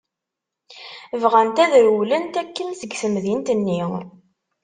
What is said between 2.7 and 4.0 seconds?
seg temdint-nni.